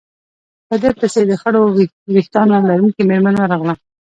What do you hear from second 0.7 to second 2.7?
ده پسې د خړو ورېښتانو